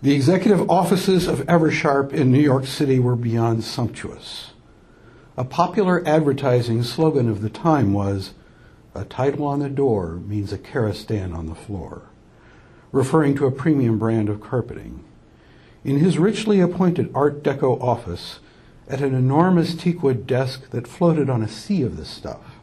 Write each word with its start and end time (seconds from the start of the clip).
The 0.00 0.14
executive 0.14 0.70
offices 0.70 1.26
of 1.26 1.40
Eversharp 1.46 2.12
in 2.12 2.30
New 2.30 2.38
York 2.38 2.66
City 2.66 3.00
were 3.00 3.16
beyond 3.16 3.64
sumptuous. 3.64 4.52
A 5.36 5.42
popular 5.42 6.06
advertising 6.06 6.84
slogan 6.84 7.28
of 7.28 7.42
the 7.42 7.50
time 7.50 7.92
was, 7.92 8.32
a 8.94 9.04
title 9.04 9.44
on 9.44 9.58
the 9.58 9.68
door 9.68 10.20
means 10.24 10.52
a 10.52 10.58
Karastan 10.58 11.34
on 11.34 11.46
the 11.46 11.54
floor, 11.56 12.02
referring 12.92 13.34
to 13.38 13.46
a 13.46 13.50
premium 13.50 13.98
brand 13.98 14.28
of 14.28 14.40
carpeting. 14.40 15.02
In 15.82 15.98
his 15.98 16.16
richly 16.16 16.60
appointed 16.60 17.10
Art 17.12 17.42
Deco 17.42 17.82
office, 17.82 18.38
at 18.86 19.00
an 19.00 19.16
enormous 19.16 19.74
teakwood 19.74 20.28
desk 20.28 20.70
that 20.70 20.86
floated 20.86 21.28
on 21.28 21.42
a 21.42 21.48
sea 21.48 21.82
of 21.82 21.96
the 21.96 22.04
stuff, 22.04 22.60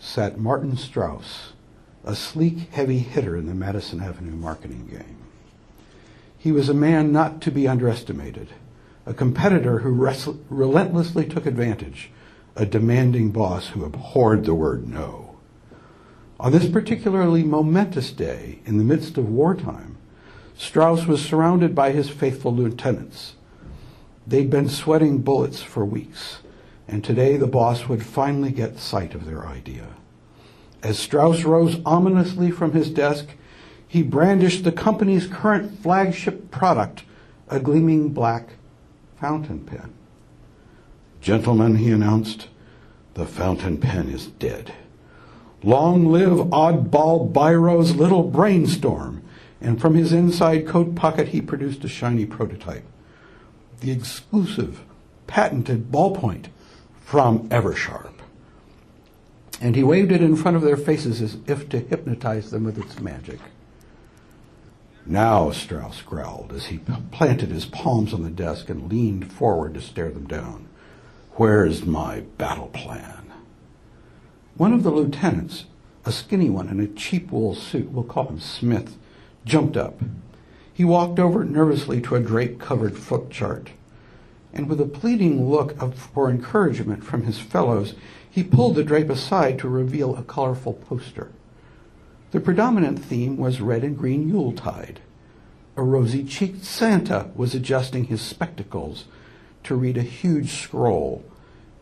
sat 0.00 0.36
Martin 0.36 0.76
Strauss, 0.76 1.52
a 2.02 2.16
sleek, 2.16 2.70
heavy 2.72 2.98
hitter 2.98 3.36
in 3.36 3.46
the 3.46 3.54
Madison 3.54 4.02
Avenue 4.02 4.34
marketing 4.34 4.88
game. 4.88 5.18
He 6.44 6.52
was 6.52 6.68
a 6.68 6.74
man 6.74 7.10
not 7.10 7.40
to 7.40 7.50
be 7.50 7.66
underestimated, 7.66 8.48
a 9.06 9.14
competitor 9.14 9.78
who 9.78 10.10
relentlessly 10.50 11.24
took 11.24 11.46
advantage, 11.46 12.10
a 12.54 12.66
demanding 12.66 13.30
boss 13.30 13.68
who 13.68 13.82
abhorred 13.82 14.44
the 14.44 14.52
word 14.52 14.86
no. 14.86 15.36
On 16.38 16.52
this 16.52 16.68
particularly 16.68 17.44
momentous 17.44 18.12
day, 18.12 18.58
in 18.66 18.76
the 18.76 18.84
midst 18.84 19.16
of 19.16 19.26
wartime, 19.26 19.96
Strauss 20.54 21.06
was 21.06 21.24
surrounded 21.24 21.74
by 21.74 21.92
his 21.92 22.10
faithful 22.10 22.54
lieutenants. 22.54 23.36
They'd 24.26 24.50
been 24.50 24.68
sweating 24.68 25.22
bullets 25.22 25.62
for 25.62 25.86
weeks, 25.86 26.40
and 26.86 27.02
today 27.02 27.38
the 27.38 27.46
boss 27.46 27.88
would 27.88 28.04
finally 28.04 28.50
get 28.50 28.78
sight 28.78 29.14
of 29.14 29.24
their 29.24 29.46
idea. 29.46 29.94
As 30.82 30.98
Strauss 30.98 31.44
rose 31.44 31.80
ominously 31.86 32.50
from 32.50 32.72
his 32.72 32.90
desk, 32.90 33.28
he 33.94 34.02
brandished 34.02 34.64
the 34.64 34.72
company's 34.72 35.28
current 35.28 35.80
flagship 35.80 36.50
product, 36.50 37.04
a 37.48 37.60
gleaming 37.60 38.08
black 38.08 38.54
fountain 39.20 39.60
pen. 39.60 39.94
Gentlemen, 41.20 41.76
he 41.76 41.92
announced, 41.92 42.48
the 43.14 43.24
fountain 43.24 43.78
pen 43.78 44.08
is 44.08 44.26
dead. 44.26 44.74
Long 45.62 46.06
live 46.06 46.38
oddball 46.48 47.32
Biro's 47.32 47.94
little 47.94 48.24
brainstorm. 48.24 49.22
And 49.60 49.80
from 49.80 49.94
his 49.94 50.12
inside 50.12 50.66
coat 50.66 50.96
pocket, 50.96 51.28
he 51.28 51.40
produced 51.40 51.84
a 51.84 51.88
shiny 51.88 52.26
prototype. 52.26 52.82
The 53.78 53.92
exclusive, 53.92 54.82
patented 55.28 55.92
ballpoint 55.92 56.46
from 57.04 57.48
Eversharp. 57.48 58.14
And 59.60 59.76
he 59.76 59.84
waved 59.84 60.10
it 60.10 60.20
in 60.20 60.34
front 60.34 60.56
of 60.56 60.64
their 60.64 60.76
faces 60.76 61.22
as 61.22 61.36
if 61.46 61.68
to 61.68 61.78
hypnotize 61.78 62.50
them 62.50 62.64
with 62.64 62.76
its 62.76 62.98
magic. 62.98 63.38
Now, 65.06 65.50
Strauss 65.50 66.00
growled 66.00 66.52
as 66.54 66.66
he 66.66 66.80
planted 67.10 67.50
his 67.50 67.66
palms 67.66 68.14
on 68.14 68.22
the 68.22 68.30
desk 68.30 68.70
and 68.70 68.90
leaned 68.90 69.30
forward 69.30 69.74
to 69.74 69.82
stare 69.82 70.10
them 70.10 70.26
down. 70.26 70.66
Where's 71.32 71.84
my 71.84 72.20
battle 72.38 72.68
plan? 72.68 73.32
One 74.56 74.72
of 74.72 74.82
the 74.82 74.90
lieutenants, 74.90 75.66
a 76.06 76.12
skinny 76.12 76.48
one 76.48 76.68
in 76.68 76.80
a 76.80 76.86
cheap 76.86 77.30
wool 77.30 77.54
suit, 77.54 77.90
we'll 77.90 78.04
call 78.04 78.28
him 78.28 78.40
Smith, 78.40 78.96
jumped 79.44 79.76
up. 79.76 80.00
He 80.72 80.84
walked 80.84 81.18
over 81.18 81.44
nervously 81.44 82.00
to 82.00 82.14
a 82.14 82.20
drape 82.20 82.58
covered 82.58 82.96
foot 82.96 83.30
chart. 83.30 83.70
And 84.54 84.68
with 84.70 84.80
a 84.80 84.86
pleading 84.86 85.50
look 85.50 85.76
for 85.96 86.30
encouragement 86.30 87.04
from 87.04 87.24
his 87.24 87.38
fellows, 87.38 87.94
he 88.30 88.42
pulled 88.42 88.76
the 88.76 88.84
drape 88.84 89.10
aside 89.10 89.58
to 89.58 89.68
reveal 89.68 90.16
a 90.16 90.22
colorful 90.22 90.72
poster. 90.72 91.30
The 92.34 92.40
predominant 92.40 92.98
theme 92.98 93.36
was 93.36 93.60
red 93.60 93.84
and 93.84 93.96
green 93.96 94.28
Yuletide. 94.28 94.98
A 95.76 95.84
rosy 95.84 96.24
cheeked 96.24 96.64
Santa 96.64 97.30
was 97.36 97.54
adjusting 97.54 98.06
his 98.06 98.20
spectacles 98.20 99.04
to 99.62 99.76
read 99.76 99.96
a 99.96 100.02
huge 100.02 100.50
scroll, 100.50 101.24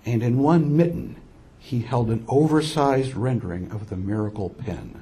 and 0.05 0.23
in 0.23 0.37
one 0.37 0.77
mitten 0.77 1.17
he 1.59 1.81
held 1.81 2.11
an 2.11 2.27
oversized 2.29 3.15
rendering 3.15 3.73
of 3.73 3.89
the 3.89 3.97
miracle 3.97 4.51
pen. 4.51 5.01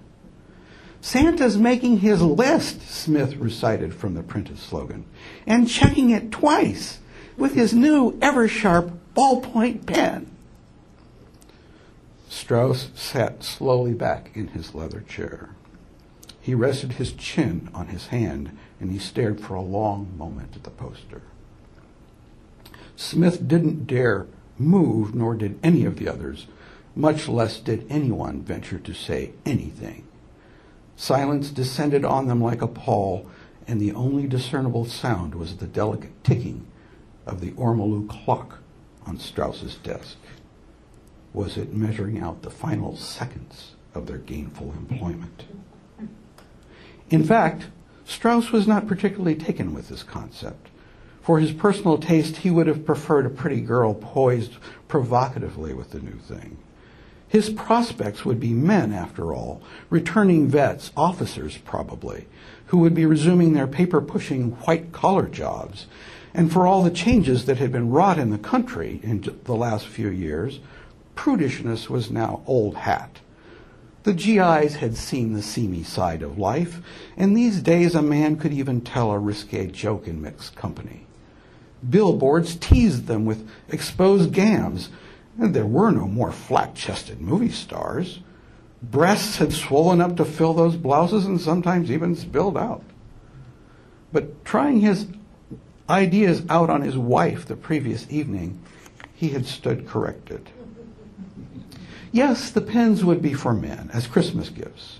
Santa's 1.00 1.58
making 1.58 1.98
his 1.98 2.22
list, 2.22 2.82
Smith 2.82 3.34
recited 3.34 3.92
from 3.92 4.14
the 4.14 4.22
printed 4.22 4.60
slogan, 4.60 5.04
and 5.48 5.68
checking 5.68 6.10
it 6.10 6.30
twice 6.30 7.00
with 7.36 7.54
his 7.54 7.74
new 7.74 8.12
Eversharp 8.20 8.96
ballpoint 9.16 9.84
pen. 9.84 10.30
Strauss 12.40 12.88
sat 12.94 13.44
slowly 13.44 13.92
back 13.92 14.30
in 14.34 14.48
his 14.48 14.74
leather 14.74 15.02
chair. 15.02 15.50
He 16.40 16.54
rested 16.54 16.92
his 16.92 17.12
chin 17.12 17.68
on 17.74 17.88
his 17.88 18.06
hand 18.06 18.56
and 18.80 18.90
he 18.90 18.98
stared 18.98 19.42
for 19.42 19.54
a 19.54 19.60
long 19.60 20.16
moment 20.16 20.56
at 20.56 20.64
the 20.64 20.70
poster. 20.70 21.20
Smith 22.96 23.46
didn't 23.46 23.86
dare 23.86 24.26
move, 24.58 25.14
nor 25.14 25.34
did 25.34 25.60
any 25.62 25.84
of 25.84 25.98
the 25.98 26.08
others, 26.08 26.46
much 26.96 27.28
less 27.28 27.60
did 27.60 27.86
anyone 27.90 28.40
venture 28.40 28.78
to 28.78 28.94
say 28.94 29.32
anything. 29.44 30.08
Silence 30.96 31.50
descended 31.50 32.06
on 32.06 32.26
them 32.26 32.42
like 32.42 32.62
a 32.62 32.66
pall, 32.66 33.28
and 33.68 33.78
the 33.78 33.92
only 33.92 34.26
discernible 34.26 34.86
sound 34.86 35.34
was 35.34 35.58
the 35.58 35.66
delicate 35.66 36.24
ticking 36.24 36.66
of 37.26 37.42
the 37.42 37.52
ormolu 37.52 38.08
clock 38.08 38.60
on 39.06 39.18
Strauss's 39.18 39.74
desk 39.74 40.16
was 41.32 41.56
it 41.56 41.72
measuring 41.72 42.18
out 42.18 42.42
the 42.42 42.50
final 42.50 42.96
seconds 42.96 43.72
of 43.94 44.06
their 44.06 44.18
gainful 44.18 44.72
employment. 44.72 45.44
In 47.10 47.24
fact, 47.24 47.66
Strauss 48.04 48.50
was 48.50 48.66
not 48.66 48.86
particularly 48.86 49.34
taken 49.34 49.74
with 49.74 49.88
this 49.88 50.02
concept. 50.02 50.68
For 51.22 51.38
his 51.38 51.52
personal 51.52 51.98
taste, 51.98 52.38
he 52.38 52.50
would 52.50 52.66
have 52.66 52.86
preferred 52.86 53.26
a 53.26 53.30
pretty 53.30 53.60
girl 53.60 53.94
poised 53.94 54.56
provocatively 54.88 55.74
with 55.74 55.90
the 55.90 56.00
new 56.00 56.18
thing. 56.18 56.56
His 57.28 57.50
prospects 57.50 58.24
would 58.24 58.40
be 58.40 58.52
men, 58.52 58.92
after 58.92 59.32
all, 59.32 59.62
returning 59.88 60.48
vets, 60.48 60.90
officers 60.96 61.58
probably, 61.58 62.26
who 62.66 62.78
would 62.78 62.94
be 62.94 63.06
resuming 63.06 63.52
their 63.52 63.68
paper 63.68 64.00
pushing 64.00 64.52
white 64.62 64.90
collar 64.90 65.26
jobs. 65.26 65.86
And 66.34 66.52
for 66.52 66.66
all 66.66 66.82
the 66.82 66.90
changes 66.90 67.44
that 67.46 67.58
had 67.58 67.70
been 67.70 67.90
wrought 67.90 68.18
in 68.18 68.30
the 68.30 68.38
country 68.38 68.98
in 69.04 69.24
the 69.44 69.54
last 69.54 69.86
few 69.86 70.08
years, 70.08 70.58
prudishness 71.20 71.90
was 71.90 72.10
now 72.10 72.40
old 72.46 72.74
hat. 72.74 73.20
The 74.04 74.14
GIs 74.14 74.76
had 74.76 74.96
seen 74.96 75.34
the 75.34 75.42
seamy 75.42 75.82
side 75.82 76.22
of 76.22 76.38
life, 76.38 76.80
and 77.14 77.36
these 77.36 77.60
days 77.60 77.94
a 77.94 78.00
man 78.00 78.36
could 78.36 78.54
even 78.54 78.80
tell 78.80 79.10
a 79.10 79.18
risque 79.18 79.66
joke 79.66 80.08
in 80.08 80.22
mixed 80.22 80.56
company. 80.56 81.04
Billboards 81.86 82.56
teased 82.56 83.06
them 83.06 83.26
with 83.26 83.46
exposed 83.68 84.32
gams, 84.32 84.88
and 85.38 85.52
there 85.52 85.66
were 85.66 85.90
no 85.90 86.08
more 86.08 86.32
flat 86.32 86.74
chested 86.74 87.20
movie 87.20 87.50
stars. 87.50 88.20
Breasts 88.82 89.36
had 89.36 89.52
swollen 89.52 90.00
up 90.00 90.16
to 90.16 90.24
fill 90.24 90.54
those 90.54 90.76
blouses 90.76 91.26
and 91.26 91.38
sometimes 91.38 91.90
even 91.90 92.16
spilled 92.16 92.56
out. 92.56 92.82
But 94.10 94.42
trying 94.46 94.80
his 94.80 95.06
ideas 95.86 96.44
out 96.48 96.70
on 96.70 96.80
his 96.80 96.96
wife 96.96 97.44
the 97.44 97.56
previous 97.56 98.10
evening, 98.10 98.58
he 99.14 99.28
had 99.28 99.44
stood 99.44 99.86
corrected. 99.86 100.48
Yes, 102.12 102.50
the 102.50 102.60
pens 102.60 103.04
would 103.04 103.22
be 103.22 103.34
for 103.34 103.54
men 103.54 103.90
as 103.92 104.08
Christmas 104.08 104.48
gifts. 104.48 104.98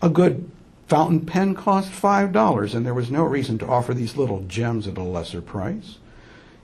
A 0.00 0.08
good 0.08 0.48
fountain 0.86 1.26
pen 1.26 1.54
cost 1.54 1.90
$5, 1.90 2.74
and 2.74 2.86
there 2.86 2.94
was 2.94 3.10
no 3.10 3.24
reason 3.24 3.58
to 3.58 3.66
offer 3.66 3.92
these 3.92 4.16
little 4.16 4.42
gems 4.42 4.86
at 4.86 4.96
a 4.96 5.02
lesser 5.02 5.42
price. 5.42 5.98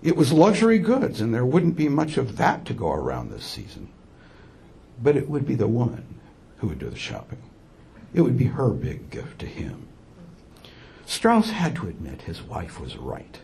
It 0.02 0.16
was 0.16 0.32
luxury 0.32 0.78
goods, 0.78 1.20
and 1.20 1.34
there 1.34 1.44
wouldn't 1.44 1.76
be 1.76 1.88
much 1.88 2.16
of 2.16 2.36
that 2.36 2.64
to 2.66 2.74
go 2.74 2.92
around 2.92 3.30
this 3.30 3.44
season. 3.44 3.88
But 5.02 5.16
it 5.16 5.28
would 5.28 5.46
be 5.46 5.56
the 5.56 5.66
woman 5.66 6.20
who 6.58 6.68
would 6.68 6.78
do 6.78 6.88
the 6.88 6.96
shopping. 6.96 7.42
It 8.12 8.20
would 8.20 8.38
be 8.38 8.44
her 8.44 8.70
big 8.70 9.10
gift 9.10 9.40
to 9.40 9.46
him. 9.46 9.88
Strauss 11.04 11.50
had 11.50 11.74
to 11.76 11.88
admit 11.88 12.22
his 12.22 12.42
wife 12.42 12.80
was 12.80 12.96
right. 12.96 13.40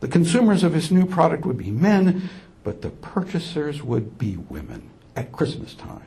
The 0.00 0.08
consumers 0.08 0.64
of 0.64 0.72
his 0.72 0.90
new 0.90 1.04
product 1.04 1.44
would 1.44 1.58
be 1.58 1.70
men, 1.70 2.30
but 2.62 2.80
the 2.80 2.90
purchasers 2.90 3.82
would 3.82 4.18
be 4.18 4.36
women 4.36 4.90
at 5.16 5.32
Christmas 5.32 5.74
time. 5.74 6.06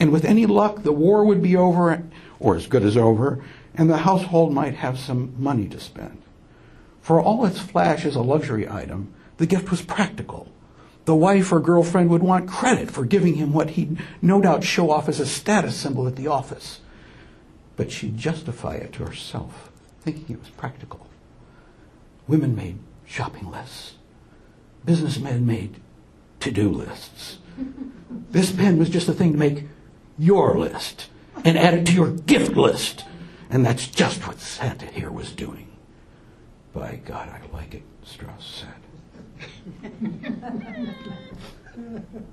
And 0.00 0.10
with 0.10 0.24
any 0.24 0.46
luck, 0.46 0.82
the 0.82 0.92
war 0.92 1.24
would 1.24 1.42
be 1.42 1.56
over, 1.56 2.02
or 2.40 2.56
as 2.56 2.66
good 2.66 2.82
as 2.82 2.96
over, 2.96 3.44
and 3.74 3.88
the 3.88 3.98
household 3.98 4.52
might 4.52 4.74
have 4.74 4.98
some 4.98 5.34
money 5.38 5.68
to 5.68 5.80
spend. 5.80 6.22
For 7.00 7.20
all 7.20 7.44
its 7.44 7.58
flash 7.58 8.04
as 8.04 8.16
a 8.16 8.22
luxury 8.22 8.68
item, 8.68 9.12
the 9.38 9.46
gift 9.46 9.70
was 9.70 9.82
practical. 9.82 10.48
The 11.04 11.14
wife 11.14 11.50
or 11.50 11.58
girlfriend 11.58 12.10
would 12.10 12.22
want 12.22 12.48
credit 12.48 12.90
for 12.90 13.04
giving 13.04 13.34
him 13.34 13.52
what 13.52 13.70
he'd 13.70 13.98
no 14.20 14.40
doubt 14.40 14.62
show 14.62 14.90
off 14.90 15.08
as 15.08 15.18
a 15.18 15.26
status 15.26 15.76
symbol 15.76 16.06
at 16.06 16.16
the 16.16 16.28
office. 16.28 16.80
But 17.74 17.90
she'd 17.90 18.16
justify 18.16 18.74
it 18.74 18.92
to 18.94 19.04
herself, 19.04 19.72
thinking 20.00 20.36
it 20.36 20.40
was 20.40 20.50
practical. 20.50 21.08
Women 22.28 22.54
made 22.54 22.78
shopping 23.04 23.50
lists. 23.50 23.94
Businessmen 24.84 25.44
made 25.44 25.80
to-do 26.38 26.68
lists. 26.68 27.38
This 28.30 28.50
pen 28.50 28.78
was 28.78 28.88
just 28.88 29.08
a 29.08 29.12
thing 29.12 29.32
to 29.32 29.38
make 29.38 29.64
your 30.18 30.58
list 30.58 31.08
and 31.44 31.58
add 31.58 31.74
it 31.74 31.86
to 31.86 31.92
your 31.92 32.10
gift 32.10 32.56
list. 32.56 33.04
And 33.50 33.64
that's 33.64 33.86
just 33.86 34.26
what 34.26 34.40
Santa 34.40 34.86
here 34.86 35.10
was 35.10 35.32
doing. 35.32 35.70
By 36.72 37.00
God, 37.04 37.28
I 37.28 37.40
like 37.54 37.74
it, 37.74 37.82
Strauss 38.04 38.64
said. 39.82 39.92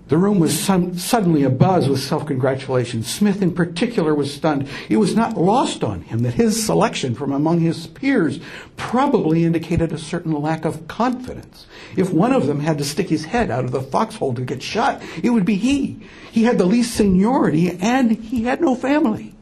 The 0.09 0.17
room 0.17 0.39
was 0.39 0.59
some, 0.59 0.97
suddenly 0.97 1.43
abuzz 1.43 1.87
with 1.87 2.01
self 2.01 2.25
congratulation. 2.25 3.03
Smith, 3.03 3.41
in 3.41 3.53
particular, 3.53 4.13
was 4.13 4.33
stunned. 4.33 4.67
It 4.89 4.97
was 4.97 5.15
not 5.15 5.37
lost 5.37 5.83
on 5.83 6.01
him 6.01 6.19
that 6.23 6.33
his 6.33 6.65
selection 6.65 7.15
from 7.15 7.31
among 7.31 7.59
his 7.59 7.87
peers 7.87 8.39
probably 8.75 9.45
indicated 9.45 9.93
a 9.93 9.97
certain 9.97 10.33
lack 10.33 10.65
of 10.65 10.87
confidence. 10.87 11.67
If 11.95 12.11
one 12.11 12.33
of 12.33 12.47
them 12.47 12.59
had 12.59 12.77
to 12.79 12.83
stick 12.83 13.07
his 13.07 13.25
head 13.25 13.49
out 13.49 13.63
of 13.63 13.71
the 13.71 13.81
foxhole 13.81 14.33
to 14.33 14.41
get 14.41 14.61
shot, 14.61 15.01
it 15.23 15.29
would 15.29 15.45
be 15.45 15.55
he. 15.55 16.01
He 16.31 16.43
had 16.43 16.57
the 16.57 16.65
least 16.65 16.95
seniority 16.95 17.71
and 17.79 18.11
he 18.11 18.43
had 18.43 18.59
no 18.59 18.75
family. 18.75 19.35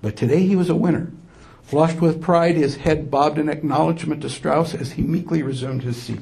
But 0.00 0.16
today 0.16 0.46
he 0.46 0.56
was 0.56 0.70
a 0.70 0.76
winner. 0.76 1.12
Flushed 1.64 2.00
with 2.00 2.22
pride, 2.22 2.54
his 2.56 2.76
head 2.76 3.10
bobbed 3.10 3.38
in 3.38 3.50
acknowledgement 3.50 4.22
to 4.22 4.30
Strauss 4.30 4.74
as 4.74 4.92
he 4.92 5.02
meekly 5.02 5.42
resumed 5.42 5.82
his 5.82 6.00
seat. 6.00 6.20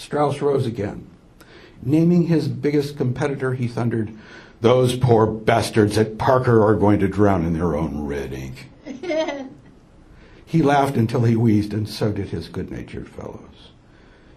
Strauss 0.00 0.40
rose 0.40 0.64
again. 0.64 1.06
Naming 1.82 2.22
his 2.22 2.48
biggest 2.48 2.96
competitor, 2.96 3.52
he 3.52 3.68
thundered, 3.68 4.10
Those 4.62 4.96
poor 4.96 5.26
bastards 5.26 5.98
at 5.98 6.16
Parker 6.16 6.64
are 6.64 6.74
going 6.74 7.00
to 7.00 7.06
drown 7.06 7.44
in 7.44 7.52
their 7.52 7.76
own 7.76 8.06
red 8.06 8.32
ink. 8.32 8.70
he 10.46 10.62
laughed 10.62 10.96
until 10.96 11.24
he 11.24 11.36
wheezed, 11.36 11.74
and 11.74 11.86
so 11.86 12.12
did 12.12 12.30
his 12.30 12.48
good 12.48 12.70
natured 12.70 13.10
fellows. 13.10 13.72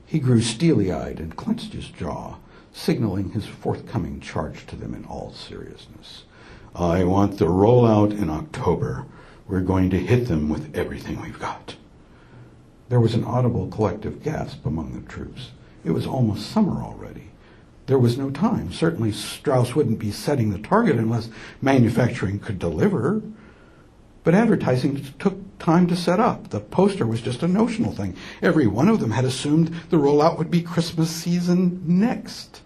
He 0.06 0.20
grew 0.20 0.42
steely 0.42 0.92
eyed 0.92 1.22
and 1.22 1.38
clenched 1.38 1.72
his 1.72 1.88
jaw, 1.88 2.36
signaling 2.74 3.32
his 3.32 3.46
forthcoming 3.46 4.20
charge 4.20 4.66
to 4.68 4.76
them 4.76 4.94
in 4.94 5.06
all 5.06 5.32
seriousness. 5.32 6.24
I 6.76 7.06
want 7.06 7.38
the 7.38 7.46
rollout 7.46 8.12
in 8.12 8.30
October. 8.30 9.06
We're 9.48 9.62
going 9.62 9.90
to 9.92 9.98
hit 9.98 10.28
them 10.28 10.50
with 10.50 10.76
everything 10.76 11.22
we've 11.22 11.40
got. 11.40 11.78
There 12.94 13.00
was 13.00 13.16
an 13.16 13.24
audible 13.24 13.70
collective 13.70 14.22
gasp 14.22 14.68
among 14.68 14.94
the 14.94 15.02
troops. 15.12 15.50
It 15.84 15.90
was 15.90 16.06
almost 16.06 16.52
summer 16.52 16.84
already. 16.84 17.32
There 17.88 17.98
was 17.98 18.20
no 18.20 18.30
time. 18.30 18.72
Certainly 18.72 19.14
Strauss 19.14 19.74
wouldn't 19.74 19.98
be 19.98 20.12
setting 20.12 20.52
the 20.52 20.60
target 20.60 20.98
unless 20.98 21.30
manufacturing 21.60 22.38
could 22.38 22.60
deliver. 22.60 23.24
But 24.24 24.36
advertising 24.36 25.04
took 25.18 25.58
time 25.58 25.88
to 25.88 25.96
set 25.96 26.20
up. 26.20 26.52
The 26.52 26.60
poster 26.60 27.08
was 27.08 27.22
just 27.22 27.42
a 27.42 27.48
notional 27.48 27.94
thing. 27.94 28.16
Every 28.44 28.68
one 28.68 28.90
of 28.90 29.00
them 29.00 29.10
had 29.10 29.26
assumed 29.26 29.74
the 29.90 29.98
rollout 29.98 30.38
would 30.38 30.52
be 30.52 30.62
Christmas 30.62 31.10
season 31.10 31.82
next. 31.88 32.62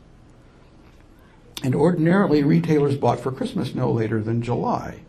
And 1.63 1.73
ordinarily, 1.73 2.43
retailers 2.43 2.97
bought 2.97 3.21
for 3.21 3.31
Christmas 3.31 3.73
no 3.73 3.89
later 3.89 4.21
than 4.21 4.41
July. 4.41 5.03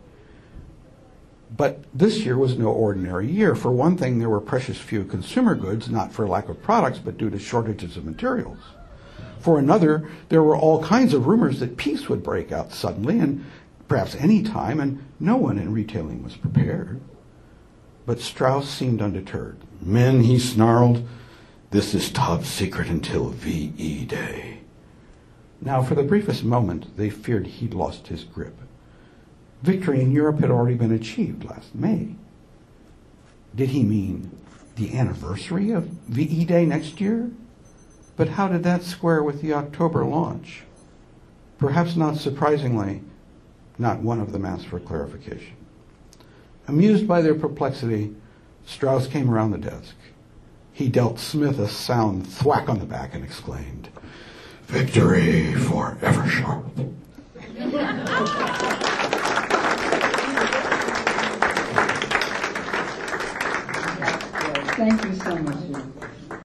But 1.59 1.83
this 1.93 2.19
year 2.19 2.37
was 2.37 2.57
no 2.57 2.69
ordinary 2.69 3.29
year. 3.29 3.53
For 3.53 3.69
one 3.69 3.97
thing, 3.97 4.17
there 4.17 4.29
were 4.29 4.39
precious 4.39 4.77
few 4.77 5.03
consumer 5.03 5.55
goods, 5.55 5.89
not 5.89 6.13
for 6.13 6.25
lack 6.25 6.47
of 6.47 6.63
products, 6.63 6.99
but 6.99 7.17
due 7.17 7.29
to 7.29 7.37
shortages 7.37 7.97
of 7.97 8.05
materials. 8.05 8.59
For 9.41 9.59
another, 9.59 10.09
there 10.29 10.41
were 10.41 10.55
all 10.55 10.81
kinds 10.81 11.13
of 11.13 11.27
rumors 11.27 11.59
that 11.59 11.75
peace 11.75 12.07
would 12.07 12.23
break 12.23 12.53
out 12.53 12.71
suddenly 12.71 13.19
and 13.19 13.43
perhaps 13.89 14.15
any 14.15 14.41
time, 14.41 14.79
and 14.79 15.03
no 15.19 15.35
one 15.35 15.59
in 15.59 15.73
retailing 15.73 16.23
was 16.23 16.37
prepared. 16.37 17.01
But 18.05 18.21
Strauss 18.21 18.69
seemed 18.69 19.01
undeterred. 19.01 19.57
Men, 19.81 20.21
he 20.21 20.39
snarled, 20.39 21.05
this 21.71 21.93
is 21.93 22.09
top 22.09 22.45
secret 22.45 22.87
until 22.87 23.31
VE 23.31 24.05
Day. 24.05 24.59
Now, 25.59 25.83
for 25.83 25.95
the 25.95 26.03
briefest 26.03 26.45
moment, 26.45 26.95
they 26.95 27.09
feared 27.09 27.47
he'd 27.47 27.73
lost 27.73 28.07
his 28.07 28.23
grip. 28.23 28.57
Victory 29.61 30.01
in 30.01 30.11
Europe 30.11 30.39
had 30.39 30.51
already 30.51 30.75
been 30.75 30.91
achieved 30.91 31.43
last 31.43 31.75
May. 31.75 32.15
Did 33.55 33.69
he 33.69 33.83
mean 33.83 34.31
the 34.75 34.97
anniversary 34.97 35.71
of 35.71 35.85
VE 35.85 36.45
Day 36.45 36.65
next 36.65 37.01
year? 37.01 37.29
But 38.15 38.29
how 38.29 38.47
did 38.47 38.63
that 38.63 38.83
square 38.83 39.23
with 39.23 39.41
the 39.41 39.53
October 39.53 40.05
launch? 40.05 40.63
Perhaps 41.57 41.95
not 41.95 42.15
surprisingly, 42.17 43.01
not 43.77 43.99
one 43.99 44.21
of 44.21 44.31
them 44.31 44.45
asked 44.45 44.67
for 44.67 44.79
clarification. 44.79 45.55
Amused 46.67 47.07
by 47.07 47.21
their 47.21 47.35
perplexity, 47.35 48.15
Strauss 48.65 49.07
came 49.07 49.29
around 49.29 49.51
the 49.51 49.57
desk. 49.57 49.95
He 50.71 50.87
dealt 50.87 51.19
Smith 51.19 51.59
a 51.59 51.67
sound 51.67 52.27
thwack 52.27 52.69
on 52.69 52.79
the 52.79 52.85
back 52.85 53.13
and 53.13 53.23
exclaimed, 53.23 53.89
Victory 54.67 55.55
for 55.55 55.97
Eversharp. 56.01 56.93
Thank 64.79 65.03
you 65.03 65.13
so 65.13 65.35
much. 65.35 65.83